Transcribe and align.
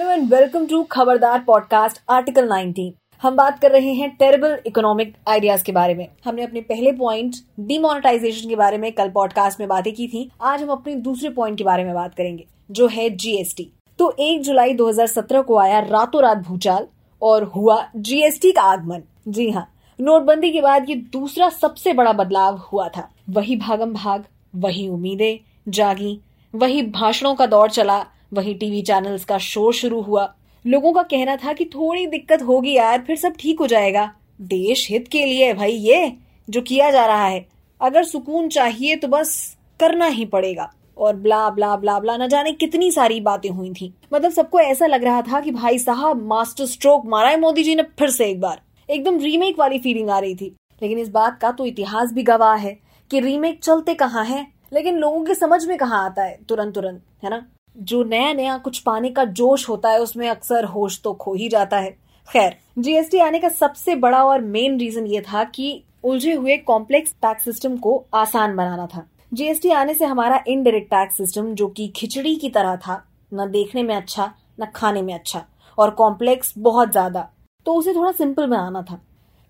Hello 0.00 0.12
and 0.12 0.32
welcome 0.32 0.64
to 0.66 0.82
Khabardar 0.82 1.40
podcast 1.40 1.98
article 2.10 2.48
19 2.48 2.92
हम 3.22 3.34
बात 3.36 3.58
कर 3.58 3.70
रहे 3.70 3.92
हैं 3.94 4.08
टेरेबल 4.10 4.56
इकोनॉमिक 4.66 5.12
आइडियाज़ 5.28 5.64
के 5.64 5.72
बारे 5.72 5.94
में। 5.94 6.06
हमने 6.24 6.42
अपने 6.42 6.60
पहले 6.60 6.92
पॉइंट 6.92 7.34
डिमोनेटाइजेशन 7.60 8.48
के 8.48 8.56
बारे 8.56 8.78
में 8.78 8.90
कल 8.92 9.08
पॉडकास्ट 9.08 9.60
में 9.60 9.68
बातें 9.68 9.92
की 9.94 10.06
थी। 10.08 10.30
आज 10.42 10.62
हम 10.62 10.68
अपने 10.68 10.94
दूसरे 10.94 11.30
पॉइंट 11.30 11.58
के 11.58 11.64
बारे 11.64 11.84
में 11.84 11.92
बात 11.94 12.14
करेंगे, 12.14 12.46
जो 12.70 12.86
है 12.86 13.08
जीएसटी 13.10 13.70
तो 13.98 14.10
1 14.20 14.42
जुलाई 14.42 14.74
2017 14.74 15.42
को 15.42 15.58
आया 15.58 15.80
रातों 15.80 16.22
रात 16.22 16.38
भूचाल 16.38 16.86
और 17.22 17.44
हुआ 17.46 17.84
जीएसटी 17.96 18.52
का 18.52 18.62
आगमन। 18.62 19.02
जी 19.28 19.50
हाँ 19.50 19.66
नोटबंदी 19.98 20.50
के 20.50 20.60
बाद 20.60 20.88
ये 20.90 20.94
दूसरा 21.12 21.48
सबसे 21.48 21.92
बड़ा 21.92 22.12
बदलाव 22.12 22.56
हुआ 22.72 22.88
था। 22.88 23.08
वही 23.30 23.56
भागम 23.58 23.92
भाग, 23.94 24.24
वही 24.56 24.88
उम्मीदें 24.88 25.38
जागी, 25.68 26.18
वही 26.54 26.82
भाषणों 26.90 27.34
का 27.34 27.46
दौर 27.46 27.70
चला 27.70 28.04
वही 28.32 28.54
टीवी 28.54 28.82
चैनल्स 28.82 29.24
का 29.24 29.38
शो 29.38 29.70
शुरू 29.72 30.00
हुआ। 30.00 30.34
लोगों 30.64 30.92
का 30.92 31.02
कहना 31.02 31.36
था 31.36 31.52
कि 31.52 31.64
थोड़ी 31.64 32.06
दिक्कत 32.06 32.42
होगी 32.42 32.72
यार, 32.72 33.02
फिर 33.06 33.16
सब 33.16 33.32
ठीक 33.38 33.60
हो 33.60 33.66
जाएगा। 33.66 34.10
देश 34.40 34.86
हित 34.90 35.08
के 35.08 35.24
लिए 35.24 35.52
भाई 35.54 35.72
ये, 35.72 36.12
जो 36.50 36.60
किया 36.62 36.90
जा 36.90 37.06
रहा 37.06 37.26
है। 37.26 37.46
अगर 37.80 38.04
सुकून 38.04 38.48
चाहिए 38.48 38.96
तो 38.96 39.08
बस 39.08 39.56
करना 39.80 40.06
ही 40.06 40.24
पड़ेगा। 40.24 40.72
और 40.98 41.16
ब्ला 41.16 41.48
ब्ला 41.50 41.74
ब्ला 41.76 41.98
ब्ला, 42.00 42.16
न 42.16 42.28
जाने 42.28 42.52
कितनी 42.52 42.90
सारी 42.90 43.20
बातें 43.20 43.48
हुई 43.50 43.72
थी। 43.72 43.92
मतलब 44.14 44.30
सबको 44.30 44.60
ऐसा 44.60 44.86
लग 44.86 45.04
रहा 45.04 45.22
था 45.22 45.40
कि 45.40 45.50
भाई 45.50 45.78
साहब, 45.78 46.22
मास्टर 46.22 46.66
स्ट्रोक 46.66 47.06
मारा 47.06 47.28
है 47.28 47.40
मोदी 47.40 47.62
जी 47.62 47.74
ने 47.74 47.82
फिर 47.98 48.10
से 48.10 48.26
एक 48.26 48.40
बार। 48.40 48.60
एकदम 48.88 49.18
रीमेक 49.18 49.58
वाली 49.58 49.78
फीलिंग 49.78 50.10
आ 50.10 50.18
रही 50.18 50.34
थी। 50.34 50.54
लेकिन 50.82 50.98
इस 50.98 51.08
बात 51.08 51.38
का 51.38 51.50
तो 51.52 51.66
इतिहास 51.66 52.12
भी 52.12 52.22
गवाह 52.22 52.54
है 52.54 52.78
कि 53.10 53.20
रीमेक 53.20 53.62
चलते 53.62 53.94
कहाँ 53.94 54.24
है, 54.24 54.46
लेकिन 54.72 54.98
लोगों 54.98 55.24
के 55.24 55.34
समझ 55.34 55.64
में 55.66 55.76
कहाँ 55.78 56.04
आता 56.04 56.22
है 56.22 56.38
तुरंत 56.48 56.74
तुरंत 56.74 57.02
है 57.24 57.30
ना? 57.30 57.46
जो 57.76 58.02
नया 58.04 58.32
नया 58.32 58.56
कुछ 58.58 58.78
पाने 58.78 59.10
का 59.10 59.24
जोश 59.24 59.68
होता 59.68 59.90
है, 59.90 59.98
उसमें 60.00 60.28
अक्सर 60.28 60.64
होश 60.66 61.00
तो 61.00 61.12
खो 61.14 61.34
ही 61.34 61.48
जाता 61.48 61.78
है। 61.78 61.90
खैर 62.28 62.56
जीएसटी 62.78 63.18
आने 63.18 63.38
का 63.38 63.48
सबसे 63.50 63.94
बड़ा 63.96 64.22
और 64.24 64.40
मेन 64.40 64.78
रीजन 64.80 65.06
ये 65.06 65.20
था 65.22 65.44
कि 65.46 65.82
उलझे 66.04 66.34
हुए 66.34 66.56
कॉम्प्लेक्स 66.58 67.14
टैक्स 67.22 67.44
सिस्टम 67.44 67.76
को 67.76 68.04
आसान 68.14 68.56
बनाना 68.56 68.86
था। 68.86 69.06
जीएसटी 69.32 69.70
आने 69.70 69.94
से 69.94 70.04
हमारा 70.04 70.42
इनडायरेक्ट 70.48 70.90
टैक्स 70.90 71.16
सिस्टम 71.16 71.52
जो 71.54 71.68
कि 71.68 71.88
खिचड़ी 71.96 72.34
की 72.36 72.48
तरह 72.50 72.76
था, 72.76 73.02
न 73.32 73.50
देखने 73.50 73.82
में 73.82 73.94
अच्छा 73.96 74.32
न 74.60 74.66
खाने 74.74 75.02
में 75.02 75.14
अच्छा 75.14 75.44
और 75.78 75.90
कॉम्प्लेक्स 75.92 76.52
बहुत 76.58 76.90
ज़्यादा 76.92 77.28
तो 77.66 77.74
उसे 77.74 77.94
थोड़ा 77.94 78.10
सिंपल 78.12 78.46
बनाना 78.46 78.82
था। 78.82 79.00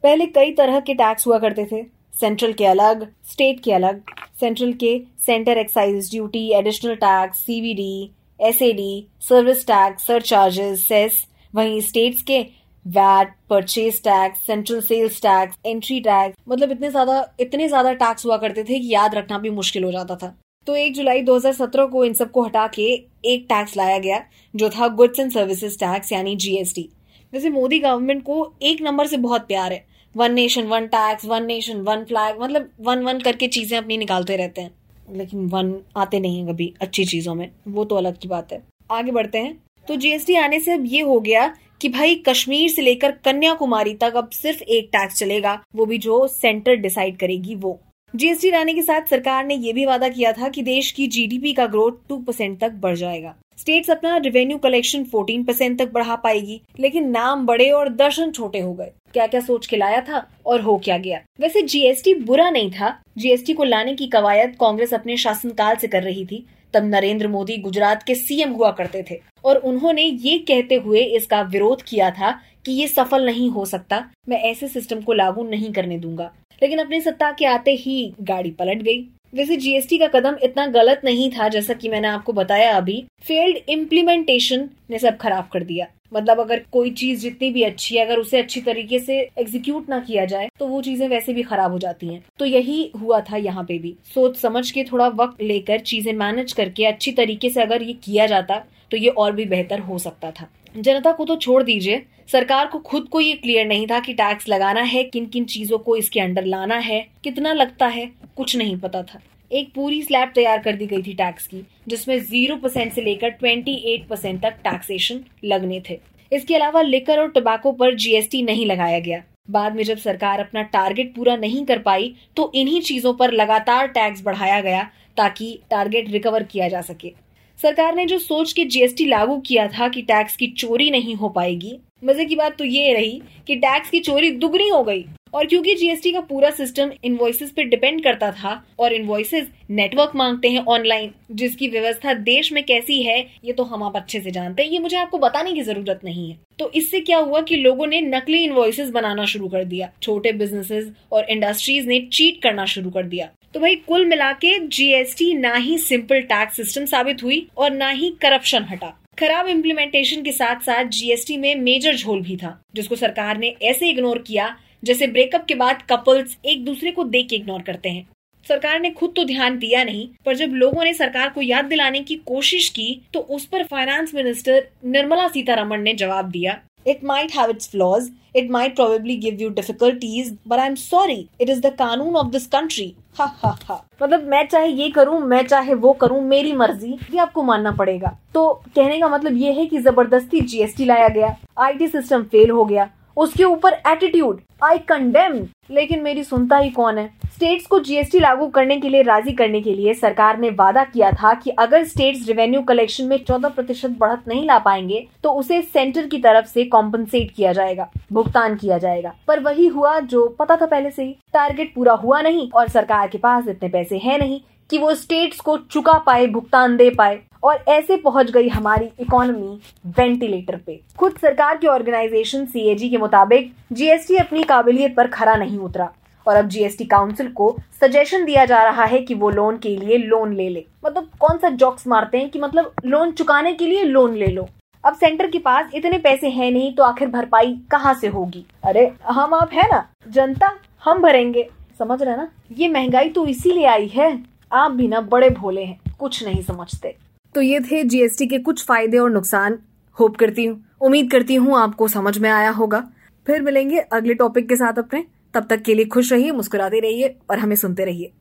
पहले 0.05 0.27
कई 0.29 0.53
तरह 0.55 0.81
के 0.81 0.95
टैक्स 0.95 1.27
हुआ 1.27 1.39
करते 1.39 1.67
थे। 1.73 1.83
सेंट्रल 2.21 2.53
के 2.53 2.65
अलग 2.67 3.07
स्टेट 3.31 3.61
के 3.61 3.73
अलग 3.73 4.03
सेंट्रल 4.41 4.73
के 4.75 4.99
center 5.27 5.59
excise 5.59 6.11
duty 6.11 6.47
additional 6.53 6.95
tax 6.97 7.39
CVD 7.39 8.11
SAD 8.41 9.07
service 9.23 9.67
tax 9.67 10.07
surcharges 10.23 10.87
cess 10.87 11.25
वहीं 11.55 11.81
स्टेट्स 11.81 12.23
के 12.23 12.41
VAT 12.87 13.33
purchase 13.51 14.03
tax 14.03 14.47
central 14.47 14.81
sales 14.81 15.21
tax 15.23 15.57
entry 15.67 16.01
tax 16.01 16.37
मतलब 16.49 16.71
इतने 16.71 16.91
ज़्यादा 16.91 17.25
इतने 17.41 17.69
ज़्यादा 17.69 17.93
टैक्स 17.95 18.27
हुआ 18.27 18.37
करते 18.37 18.65
थे 18.65 18.79
कि 18.79 18.95
याद 18.95 19.15
रखना 19.15 19.39
भी 19.39 19.51
मुश्किल 19.51 19.85
हो 19.85 19.93
जाता 19.93 20.17
था 20.17 20.35
तो 20.67 20.77
एक 20.77 20.95
जुलाई 20.95 21.23
2017 21.25 21.91
को 21.91 22.05
इन 22.05 22.15
सबको 22.15 22.43
हटा 22.43 22.67
के 22.67 22.87
एक 23.25 23.47
टैक्स 23.49 23.77
लाया 23.77 23.99
गया 23.99 24.23
जो 24.55 24.69
था 24.69 24.89
गुड्स 24.95 25.21
एंड 25.21 25.31
सर्विसेज़ 25.33 25.79
टैक्स 25.79 26.13
यानी 26.13 26.35
जीएसटी 26.37 26.89
वैसे 27.33 27.51
मोदी 27.51 27.79
गवर्नमेंट 27.79 28.23
को 28.23 28.53
एक 28.63 28.83
नंबर 28.83 29.07
से 29.07 29.17
बहुत 29.17 29.47
प्यार 29.49 29.73
है। 29.73 29.85
One 30.15 30.33
nation 30.33 30.67
one 30.67 30.87
tax 30.87 31.25
one 31.25 31.45
nation 31.45 31.81
one 31.81 32.05
flag 32.05 32.41
मतलब 32.41 32.71
वन 32.81 33.03
वन 33.03 33.21
करके 33.21 33.49
चीज़ें 33.49 33.77
अपनी 33.79 33.97
निकालते 33.97 34.37
रहते 34.37 34.61
हैं। 34.61 34.71
लेकिन 35.17 35.49
वन 35.49 35.75
आते 35.97 36.21
नहीं 36.21 36.41
है 36.41 36.47
कभी 36.47 36.73
अच्छी 36.81 37.05
चीज़ों 37.05 37.35
में। 37.35 37.51
वो 37.69 37.85
तो 37.85 37.97
अलग 37.97 38.19
की 38.19 38.29
बात 38.29 38.53
है। 38.53 38.63
आगे 38.91 39.13
बढ़ते 39.13 39.39
हैं। 39.39 39.57
तो 39.89 39.97
जीएसटी 39.97 40.37
आने 40.37 40.61
से 40.61 40.73
अब 40.73 40.85
ये 40.87 41.01
हो 41.01 41.19
गया 41.21 41.47
कि 41.81 41.89
भाई 41.89 42.15
कश्मीर 42.29 42.71
से 42.71 42.83
लेकर 42.83 43.13
कन्याकुमारी 43.25 43.95
तक 43.95 44.17
अब 44.17 44.31
सिर्फ़ 44.31 44.63
एक 44.63 44.89
टैक्स 44.93 45.19
चलेगा। 45.19 45.59
वो 45.75 45.87
भी 45.87 45.99
जो 45.99 46.27
सेंटर 46.29 46.77
डिसाइड 46.77 47.17
करेगी 47.17 47.55
वो। 47.55 47.79
जीएसटी 48.17 48.51
लाने 48.51 48.75
के 48.75 48.83
साथ 48.83 49.01
सरकार 49.11 49.45
ने 49.47 49.55
यह 49.55 49.73
भी 49.73 49.87
वादा 49.87 50.09
किया 50.09 50.33
था 50.33 50.49
कि 50.49 50.63
देश 50.63 50.91
की 50.91 51.07
जीडीपी 51.07 51.53
का 51.53 51.67
ग्रोथ 51.67 51.93
टू 52.09 52.17
परसेंट 52.17 52.61
तक 52.61 52.73
बढ़ 52.73 52.97
जाएगा। 52.97 53.35
स्टेट्स 53.59 53.91
अपना 53.91 54.17
रेवेन्यू 54.17 54.59
कलेक्शन 54.59 55.05
14 55.05 55.47
परसेंट 55.47 55.79
तक 55.79 55.93
बढ़ा 55.93 56.17
पाएगी, 56.17 56.61
लेकिन 56.81 57.11
नाम 57.11 57.47
बड़े 57.47 57.71
और 57.71 57.89
दर्शन 57.89 58.31
छोटे 58.31 58.61
हो 58.61 58.75
गए। 58.75 58.93
क्या 59.13 59.27
क्या 59.27 59.41
सोच 59.41 59.67
के 59.67 59.77
लाया 59.77 60.01
था 60.01 60.31
और 60.47 60.61
हो 60.61 60.79
क्या 60.79 60.99
गया? 60.99 61.21
वैसे 61.41 61.63
जीएसटी 61.63 62.15
बुरा 62.15 62.51
नहीं 62.51 62.71
था। 62.71 63.01
जीएसटी 63.19 63.53
को 63.53 63.65
लाने 63.65 63.95
की 63.95 64.07
कवायद 64.07 64.57
कांग्रेस 64.61 64.95
अपने 64.95 65.17
शासनकाल 65.17 65.77
से 65.77 65.89
कर 65.89 66.03
रही 66.03 66.27
थी। 66.27 66.47
तब 66.75 66.85
नरेंद्र 66.85 67.29
मोदी 67.29 67.57
गुजरात 67.57 68.03
के 68.03 68.15
सीएम 68.15 68.53
हुआ 68.53 68.71
करते 68.71 69.05
थे। 69.11 69.21
और 69.45 69.57
उन्होंने 69.57 70.03
ये 70.03 70.39
कहते 70.39 70.75
हुए 70.75 71.01
इसका 71.01 71.43
विरोध 71.43 71.83
किया 71.83 72.11
था 72.11 72.41
कि 72.67 72.73
ये 72.73 72.89
सफल 72.89 73.27
नहीं 73.27 73.51
हो 73.51 73.65
सकता। 73.65 74.11
मैं 74.29 74.39
ऐसे 74.39 74.69
सिस्टम 74.69 75.01
को 75.01 75.13
लागू 75.13 75.45
नहीं 75.45 75.73
करने 75.73 75.99
दूँगा। 75.99 76.33
लेकिन 76.63 76.79
अपनी 76.79 77.01
सत्ता 77.01 77.31
के 77.33 77.47
आते 77.47 77.75
ही 77.77 78.13
गाड़ी 78.23 78.51
पलट 78.53 78.83
गई। 78.83 79.01
वैसे 79.35 79.57
जीएसटी 79.57 79.99
का 79.99 80.07
कदम 80.11 80.37
इतना 80.43 80.67
गलत 80.69 81.01
नहीं 81.05 81.31
था 81.31 81.49
जैसा 81.49 81.75
कि 81.75 81.89
मैंने 81.89 82.09
आपको 82.09 82.33
बताया 82.33 82.77
अभी। 82.77 83.05
फेल्ड 83.23 83.71
इम्प्लीमेंटेशन 83.71 84.69
ने 84.91 84.99
सब 84.99 85.17
खराब 85.17 85.49
कर 85.53 85.65
दिया। 85.65 85.87
मतलब 86.13 86.41
अगर 86.41 86.63
कोई 86.73 86.91
चीज़ 86.93 87.21
जितनी 87.21 87.51
भी 87.51 87.63
अच्छी 87.63 87.97
है, 87.97 88.05
अगर 88.05 88.19
उसे 88.19 88.39
अच्छी 88.39 88.61
तरीके 88.61 88.99
से 88.99 89.19
एग्जीक्यूट 89.39 89.89
ना 89.91 89.99
किया 90.01 90.25
जाए 90.25 90.49
तो 90.59 90.67
वो 90.67 90.81
चीज़ें 90.83 91.07
वैसे 91.09 91.33
भी 91.33 91.43
खराब 91.43 91.73
हो 91.73 91.79
जाती 91.79 92.07
हैं। 92.07 92.23
तो 92.39 92.45
यही 92.47 92.91
हुआ 93.01 93.21
था 93.21 93.37
यहाँ 93.39 93.65
पे 93.65 93.79
भी। 93.79 93.95
सोच 94.15 94.37
समझ 94.37 94.71
के 94.71 94.85
थोड़ा 94.85 95.07
वक्त 95.17 95.43
लेकर 95.43 95.81
चीज़ें 95.83 96.13
मैनेज 96.15 96.53
करके 96.53 96.87
अच्छी 96.87 97.13
तरीके 97.13 97.51
से 97.51 97.63
अगर 97.63 97.83
ये 97.83 97.93
किया 98.05 98.27
जाता 98.27 98.63
तो 98.91 98.97
ये 98.97 99.09
और 99.11 99.33
भी 99.33 99.45
बेहतर 99.47 99.81
हो 99.81 99.99
सकता 99.99 100.31
था। 100.31 100.49
जनता 100.75 101.13
को 101.13 101.25
तो 101.25 101.37
छोड़ 101.37 101.63
दीजिए। 101.63 102.03
सरकार 102.29 102.67
को 102.67 102.79
खुद 102.81 103.09
को 103.09 103.21
ये 103.21 103.33
क्लियर 103.35 103.67
नहीं 103.67 103.87
था 103.87 103.99
कि 104.01 104.13
टैक्स 104.15 104.49
लगाना 104.49 104.81
है 104.83 105.03
किन 105.05 105.27
किन 105.27 105.45
चीज़ों 105.47 105.79
को 105.79 105.97
इसके 105.97 106.21
अंडर 106.21 106.45
लाना 106.45 106.77
है, 106.77 107.07
कितना 107.25 107.53
लगता 107.53 107.87
है, 107.87 108.11
कुछ 108.37 108.57
नहीं 108.57 108.77
पता 108.79 109.03
था। 109.03 109.21
एक 109.51 109.73
पूरी 109.75 110.03
स्लैब 110.03 110.33
तैयार 110.35 110.59
कर 110.59 110.77
दी 110.77 110.87
गई 110.87 111.03
थी 111.03 111.15
टैक्स 111.15 111.47
की, 111.47 111.65
जिसमें 111.89 112.19
ज़ीरो 112.21 112.57
परसेंट 112.57 112.93
से 112.93 113.03
लेकर 113.03 113.31
ट्वेंटी 113.31 113.75
एट 113.95 114.07
परसेंट 114.09 114.41
तक 114.43 114.61
टैक्सेशन 114.65 115.21
लगने 115.45 115.83
थे। 115.89 115.99
इसके 116.33 116.55
अलावा 116.55 116.83
लिकर 116.83 117.19
और 117.19 117.31
टबाको 117.31 117.73
पर 117.73 117.95
जीएसटी 117.97 118.43
नहीं 118.43 118.67
लगाया 118.67 118.99
गया। 119.01 119.23
बाद 119.51 119.77
में 119.77 119.83
जब 119.85 119.97
सरकार 119.99 120.41
अपना 120.41 120.63
टारगेट 120.65 121.15
पूरा 121.15 121.37
नहीं 121.37 121.65
कर 121.67 121.79
पाई 121.81 122.15
तो 122.37 122.51
इन्हीं 122.55 122.81
चीज़ों 122.83 123.13
पर 123.15 123.33
लगातार 123.33 123.87
टैक्स 123.89 124.23
बढ़ाया 124.25 124.61
गया 124.61 124.83
ताकि 125.17 125.59
टारगेट 125.71 126.11
रिकवर 126.11 126.43
किया 126.43 126.69
जा 126.69 126.81
सके। 126.83 127.13
सरकार 127.63 127.95
ने 127.95 128.05
जो 128.07 128.19
सोच 128.19 128.53
के 128.53 128.65
जीएसटी 128.65 129.07
लागू 129.07 129.37
किया 129.39 129.67
था 129.69 129.89
कि 129.89 130.03
टैक्स 130.03 130.37
की 130.37 130.47
चोरी 130.49 130.91
नहीं 130.91 131.15
हो 131.15 131.29
पाएगी, 131.29 131.79
मज़े 132.05 132.25
की 132.25 132.37
बात 132.37 132.57
तो 132.59 132.65
ये 132.65 132.93
रही 132.93 133.21
कि 133.47 133.57
टैक्स 133.57 133.91
की 133.91 133.99
चोरी 134.01 134.31
दुगनी 134.33 134.69
हो 134.69 134.83
गई। 134.83 135.05
और 135.35 135.47
क्योंकि 135.47 135.75
जीएसटी 135.75 136.13
का 136.13 136.21
पूरा 136.21 136.51
सिस्टम 136.51 136.91
इनवॉइसेस 137.05 137.51
पे 137.51 137.65
डिपेंड 137.65 138.03
करता 138.05 138.31
था 138.33 138.53
और 138.81 138.93
इनवॉइसेस 138.93 139.49
नेटवर्क 139.71 140.13
मांगते 140.17 140.49
हैं 140.49 140.65
ऑनलाइन 140.67 141.11
जिसकी 141.33 141.69
व्यवस्था 141.69 142.15
देश 142.15 142.53
में 142.53 142.63
कैसी 142.65 143.03
है, 143.03 143.19
ये 143.45 143.53
तो 143.53 143.65
हम 143.65 143.83
आप 143.83 143.97
अच्छे 143.97 144.21
से 144.21 144.31
जानते 144.31 144.63
हैं, 144.63 144.71
ये 144.71 144.79
मुझे 144.79 144.97
आपको 144.97 145.19
बताने 145.19 145.53
की 145.53 145.63
ज़रूरत 145.63 146.01
नहीं 146.05 146.31
है। 146.31 146.39
तो 146.59 146.71
इससे 146.75 147.01
क्या 147.01 147.19
हुआ 147.19 147.41
कि 147.43 147.57
लोगों 147.57 147.87
ने 147.87 148.01
नकली 148.01 148.43
इनवॉइसेस 148.45 148.91
बनाना 148.91 149.25
शुरू 149.27 149.49
कर 149.49 149.65
दिया, 149.65 149.91
छोटे 150.03 150.33
बिजनेसेस 150.33 150.91
और 151.13 151.31
इंडस्ट्रीज़ 151.31 151.89
ने 151.89 152.01
चीट 152.13 152.43
करना 152.43 152.65
शुरू 152.67 152.91
कर 152.91 153.03
दिया। 153.05 153.29
तो 153.55 153.61
भाई 153.61 153.75
कुल 153.77 154.05
मिला 154.07 154.31
के 154.33 154.59
जीएसटी 154.69 155.33
ना 155.35 155.55
ही 155.55 155.77
सिंपल 155.79 156.21
टैक्स 156.23 156.57
सिस्टम 156.57 156.85
साबित 156.85 157.23
हुई 157.23 157.47
और 157.57 157.71
ना 157.71 157.89
ही 157.89 158.11
करप्शन 158.23 158.65
हटा। 158.65 158.93
खराब 159.19 159.49
इम्प्लीमेंटेशन 159.49 160.23
के 160.23 160.33
साथ 160.33 160.61
साथ 160.61 160.85
जीएसटी 160.91 161.37
में 161.37 161.55
मेजर 161.55 161.97
झोल 161.97 162.21
भी 162.21 162.37
था, 162.37 162.61
जिसको 162.75 162.97
सरकार 162.97 163.39
ने 163.39 163.55
ऐसे 163.63 163.89
इग्नोर 163.89 164.19
किया 164.19 164.57
जैसे 164.85 165.07
ब्रेकअप 165.07 165.45
के 165.45 165.55
बाद 165.55 165.83
कपल्स 165.91 166.37
एक 166.45 166.65
दूसरे 166.65 166.91
को 166.91 167.05
देख 167.07 167.29
के 167.31 167.37
इग्नोर 167.37 167.63
करते 167.63 167.89
हैं। 167.89 168.09
सरकार 168.47 168.81
ने 168.81 168.91
खुद 168.91 169.13
तो 169.17 169.25
ध्यान 169.25 169.59
दिया 169.59 169.83
नहीं, 169.85 170.09
पर 170.27 170.37
जब 170.37 170.53
लोगों 170.55 170.85
ने 170.85 170.95
सरकार 170.95 171.29
को 171.29 171.43
याद 171.43 171.65
दिलाने 171.65 172.01
की 172.01 172.15
कोशिश 172.27 172.69
की 172.69 173.01
तो 173.15 173.21
उस 173.21 173.45
पर 173.47 173.65
फाइनेंस 173.65 174.15
मिनिस्टर 174.15 174.69
निर्मला 174.87 175.29
सीतारमण 175.29 175.83
ने 175.83 175.95
जवाब 175.95 176.31
दिया। 176.31 176.61
Might 177.05 177.33
have 177.37 177.51
its 177.51 177.71
flaws 177.71 178.11
it 178.37 178.51
might 178.51 178.75
probably 178.77 179.17
give 179.17 179.41
you 179.41 179.49
difficulties 179.51 180.37
but 180.49 180.59
I 180.59 180.67
am 180.67 180.75
sorry 180.75 181.29
it 181.41 181.49
is 181.49 181.61
the 181.61 181.75
कानून 181.79 182.17
ऑफ़ 182.17 182.31
दिस 182.33 182.47
कंट्री 182.47 182.95
हा 183.19 183.25
हा 183.43 183.57
हा 183.69 183.75
मतलब 184.03 184.27
मैं 184.29 184.47
चाहे 184.49 184.69
ये 184.69 184.89
करूँ, 184.91 185.19
मैं 185.21 185.43
चाहे 185.47 185.75
वो 185.75 185.93
करूँ, 185.93 186.21
मेरी 186.23 186.53
मर्ज़ी, 186.53 186.93
ये 187.13 187.19
आपको 187.19 187.43
मानना 187.43 187.71
पड़ेगा। 187.73 188.17
तो 188.35 188.49
कहने 188.77 188.99
का 189.01 189.09
मतलब 189.09 189.37
ये 189.37 189.53
है 189.53 189.67
कि 189.67 189.79
ज़बरदस्ती 189.79 190.41
जीएसटी 190.41 190.85
लाया 190.85 191.09
गया 191.09 191.37
आईटी 191.59 191.89
सिस्टम 191.89 192.23
फेल 192.23 192.51
हो 192.51 192.65
गया। 192.65 192.89
उसके 193.17 193.45
ऊपर 193.45 193.73
एटीट्यूड 193.89 194.41
आई 194.65 194.79
कंडेम 194.89 195.39
लेकिन 195.71 196.03
मेरी 196.03 196.23
सुनता 196.25 196.57
ही 196.57 196.71
कौन 196.71 196.99
है? 196.99 197.07
स्टेट्स 197.27 197.67
को 197.67 197.79
जीएसटी 197.81 198.19
लागू 198.19 198.47
करने 198.49 198.77
के 198.81 198.89
लिए 198.89 199.03
राज़ी 199.03 199.33
करने 199.33 199.61
के 199.61 199.75
लिए 199.75 199.95
सरकार 199.95 200.39
ने 200.39 200.51
वादा 200.51 200.85
किया 200.85 201.11
था 201.13 201.33
कि 201.35 201.51
अगर 201.51 201.85
स्टेट्स 201.85 202.27
रेवेन्यू 202.29 202.61
कलेक्शन 202.63 203.05
में 203.05 203.17
14 203.25 203.51
प्रतिशत 203.51 203.91
बढ़त 203.91 204.25
नहीं 204.29 204.45
ला 204.47 204.59
पाएँगे 204.59 205.07
तो 205.23 205.33
उसे 205.33 205.61
सेंटर 205.63 206.07
की 206.07 206.19
तरफ़ 206.19 206.47
से 206.47 206.65
कॉम्पनसेट 206.67 207.31
किया 207.31 207.53
जाएगा, 207.53 207.89
भुगतान 208.13 208.57
किया 208.57 208.79
जाएगा। 208.79 209.15
पर 209.29 209.41
वही 209.41 209.67
हुआ 209.67 209.99
जो 210.01 210.27
पता 210.39 210.57
था 210.57 210.67
पहले 210.67 210.91
से 210.91 211.03
ही। 211.03 211.17
टारगेट 211.33 211.75
पूरा 211.75 211.93
हुआ 211.95 212.21
नहीं 212.21 212.49
और 212.51 212.69
सरकार 212.69 213.09
के 213.09 213.19
पास 213.19 213.49
इतने 213.49 213.69
पैसे 213.69 213.99
है 213.99 214.19
नहीं 214.19 214.41
कि 214.71 214.79
वो 214.79 214.95
स्टेट्स 214.95 215.41
को 215.41 215.57
चुका 215.59 215.99
पाए, 215.99 216.27
भुगतान 216.27 216.77
दे 216.77 216.91
पाए। 216.91 217.19
और 217.43 217.65
ऐसे 217.69 217.97
पहुँच 217.97 218.31
गई 218.31 218.49
हमारी 218.49 218.89
इकोनॉमी 219.01 219.61
वेंटिलेटर 219.87 220.57
पे। 220.57 220.81
खुद 220.99 221.19
सरकार 221.23 221.57
के 221.57 221.67
ऑर्गेनाइजेशन 221.67 222.47
सीएजी 222.47 222.91
के 222.91 222.99
मुताबिक 222.99 223.53
जीएसटी 223.73 224.17
अपनी 224.17 224.43
काबिलियत 224.43 224.97
पर 224.97 225.07
खरा 225.07 225.35
नहीं 225.35 225.59
उतरा। 225.59 225.93
और 226.27 226.37
अब 226.37 226.49
जीएसटी 226.49 226.85
काउंसिल 226.85 227.29
को 227.29 227.57
सजेशन 227.81 228.25
दिया 228.25 228.45
जा 228.45 228.63
रहा 228.63 228.85
है 228.85 228.99
कि 228.99 229.15
वो 229.15 229.31
लोन 229.31 229.59
के 229.59 229.77
लिए 229.77 229.99
लोन 229.99 230.35
ले 230.35 230.49
ले। 230.49 230.65
मतलब 230.85 231.11
कौन 231.21 231.39
सा 231.39 231.49
जॉक्स 231.49 231.87
मारते 231.87 232.19
हैं 232.19 232.31
कि 232.31 232.39
मतलब 232.39 232.73
लोन 232.85 233.11
चुकाने 233.11 233.53
के 233.53 233.67
लिए 233.67 233.85
लोन 233.85 234.15
ले 234.15 234.27
लो। 234.27 234.49
अब 234.85 234.95
सेंटर 234.95 235.27
के 235.27 235.39
पास 235.39 235.71
इतने 235.75 235.99
पैसे 235.99 236.29
हैं 236.29 236.51
नहीं 236.51 236.75
तो 236.75 236.83
आखिर 236.83 237.09
भरपाई 237.09 237.59
कहाँ 237.71 237.95
से 237.95 238.07
होगी? 238.07 238.47
अरे, 238.65 238.93
हम 239.05 239.35
आप 239.35 239.53
है 239.53 239.69
ना। 239.69 239.89
जनता, 240.09 240.57
हम 240.85 241.03
भरेंगे। 241.03 241.49
समझ 241.79 242.03
रहे 242.03 242.17
ना? 242.17 242.29
ये 242.53 242.69
महँगाई 242.69 243.09
तो 243.09 243.27
इसीलिए 243.27 243.67
आई 243.67 243.87
है। 243.87 244.23
आप 244.53 244.71
भी 244.71 244.89
ना 244.89 245.01
बड़े 245.01 245.31
भोले 245.31 245.65
हैं। 245.65 245.81
कुछ 245.99 246.25
नहीं 246.25 246.43
समझते। 246.43 246.97
तो 247.35 247.41
ये 247.41 247.61
थे 247.61 247.83
जीएसटी 247.85 248.27
के 248.27 248.39
कुछ 248.39 248.65
फ़ायदे 248.67 248.99
और 248.99 249.11
नुकसान। 249.11 249.59
होप 249.99 250.17
करती 250.17 250.45
हूँ, 250.45 250.65
उम्मीद 250.81 251.11
करती 251.11 251.35
हूँ 251.35 251.57
आपको 251.59 251.89
समझ 251.89 252.19
में 252.19 252.31
आया 252.31 252.51
होगा। 252.51 252.81
फिर 253.27 253.43
मिलेंगे 253.43 253.79
अगले 253.79 254.15
टॉपिक 254.15 254.49
के 254.49 254.57
साथ 254.57 254.79
अपने। 254.79 255.05
तब 255.35 255.47
तक 255.51 255.63
के 255.63 255.75
लिए 255.75 255.85
खुश 255.85 256.13
रहिए, 256.13 256.33
मुस्कुराते 256.33 256.81
रहिए 256.81 257.17
और 257.31 257.39
हमें 257.39 257.57
सुनते 257.57 257.85
रहिए। 257.85 258.13